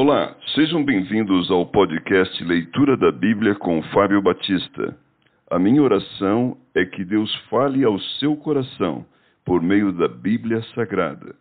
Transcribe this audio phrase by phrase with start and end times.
[0.00, 4.96] Olá, sejam bem-vindos ao podcast Leitura da Bíblia com Fábio Batista.
[5.50, 9.04] A minha oração é que Deus fale ao seu coração
[9.44, 11.34] por meio da Bíblia Sagrada.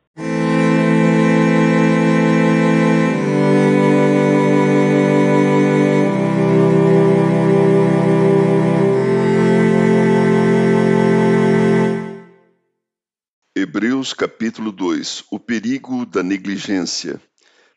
[13.56, 17.22] Hebreus capítulo 2 O perigo da negligência.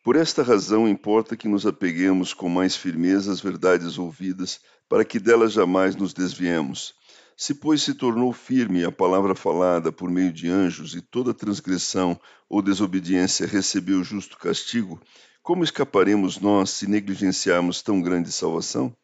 [0.03, 4.58] Por esta razão, importa que nos apeguemos com mais firmeza às verdades ouvidas,
[4.89, 6.95] para que delas jamais nos desviemos.
[7.36, 12.18] Se, pois, se tornou firme a palavra falada por meio de anjos, e toda transgressão
[12.49, 14.99] ou desobediência recebeu justo castigo,
[15.43, 18.96] como escaparemos nós se negligenciarmos tão grande salvação?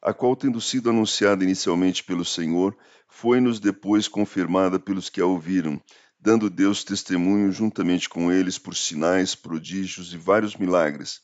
[0.00, 2.76] A qual, tendo sido anunciada inicialmente pelo Senhor,
[3.08, 5.82] foi-nos depois confirmada pelos que a ouviram
[6.20, 11.20] dando Deus testemunho juntamente com eles por sinais, prodígios e vários milagres,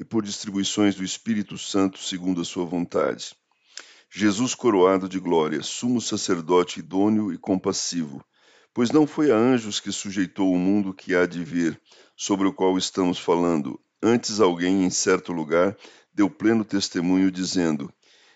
[0.00, 3.34] e por distribuições do Espírito Santo segundo a sua vontade.
[4.10, 8.24] Jesus coroado de glória, sumo sacerdote idôneo e compassivo,
[8.72, 11.78] pois não foi a anjos que sujeitou o mundo que há de vir,
[12.16, 15.76] sobre o qual estamos falando, antes alguém em certo lugar
[16.12, 17.92] deu pleno testemunho dizendo: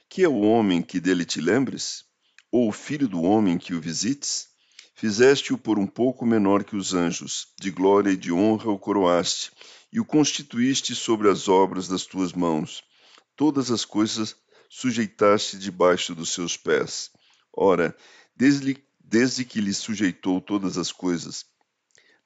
[0.09, 2.05] Que é o homem que dele te lembres?
[2.50, 4.52] Ou o filho do homem que o visites?
[4.95, 9.51] Fizeste-o por um pouco menor que os anjos, de glória e de honra o coroaste,
[9.93, 12.83] e o constituíste sobre as obras das tuas mãos.
[13.37, 14.37] Todas as coisas
[14.69, 17.11] sujeitaste debaixo dos seus pés.
[17.53, 17.95] Ora,
[18.34, 21.45] desde, desde que lhe sujeitou todas as coisas,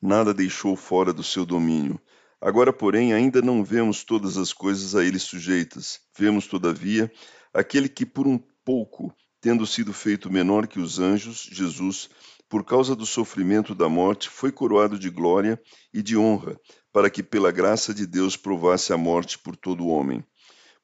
[0.00, 2.00] nada deixou fora do seu domínio.
[2.40, 6.00] Agora, porém, ainda não vemos todas as coisas a ele sujeitas.
[6.16, 7.10] Vemos, todavia,
[7.52, 12.10] aquele que por um pouco, tendo sido feito menor que os anjos, Jesus,
[12.48, 15.60] por causa do sofrimento da morte, foi coroado de glória
[15.92, 16.58] e de honra,
[16.92, 20.24] para que pela graça de Deus provasse a morte por todo homem.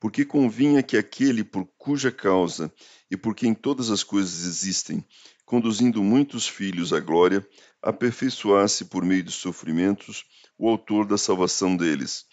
[0.00, 2.72] Porque convinha que aquele por cuja causa
[3.10, 5.04] e por quem todas as coisas existem,
[5.44, 7.46] conduzindo muitos filhos à glória,
[7.80, 10.24] aperfeiçoasse por meio de sofrimentos
[10.58, 12.24] o autor da salvação deles.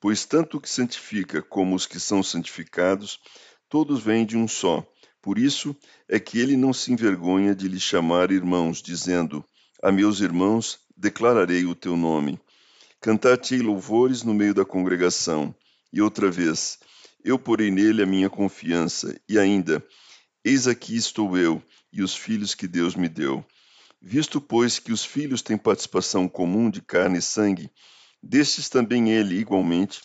[0.00, 3.18] Pois tanto o que santifica como os que são santificados,
[3.68, 4.86] todos vêm de um só,
[5.26, 5.74] por isso
[6.08, 9.44] é que ele não se envergonha de lhe chamar irmãos, dizendo:
[9.82, 12.40] A meus irmãos declararei o teu nome.
[13.00, 15.52] Cantar-te-ei louvores no meio da congregação.
[15.92, 16.78] E outra vez:
[17.24, 19.20] Eu porei nele a minha confiança.
[19.28, 19.84] E ainda:
[20.44, 21.60] Eis aqui estou eu
[21.92, 23.44] e os filhos que Deus me deu.
[24.00, 27.68] Visto, pois, que os filhos têm participação comum de carne e sangue,
[28.22, 30.02] destes também ele, igualmente,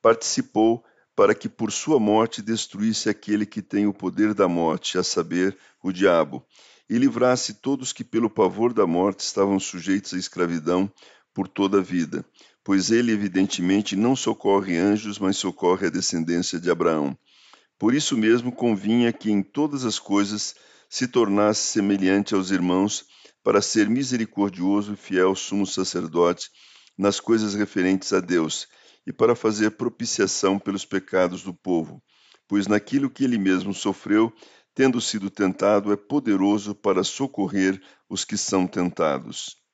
[0.00, 0.84] participou
[1.18, 5.58] para que por sua morte destruísse aquele que tem o poder da morte, a saber,
[5.82, 6.46] o diabo,
[6.88, 10.88] e livrasse todos que pelo pavor da morte estavam sujeitos à escravidão
[11.34, 12.24] por toda a vida,
[12.62, 17.18] pois ele evidentemente não socorre anjos, mas socorre a descendência de Abraão.
[17.76, 20.54] Por isso mesmo convinha que em todas as coisas
[20.88, 23.06] se tornasse semelhante aos irmãos,
[23.42, 26.48] para ser misericordioso e fiel sumo sacerdote
[26.96, 28.68] nas coisas referentes a Deus,
[29.08, 32.02] e para fazer propiciação pelos pecados do povo,
[32.46, 34.30] pois naquilo que ele mesmo sofreu,
[34.74, 39.56] tendo sido tentado, é poderoso para socorrer os que são tentados.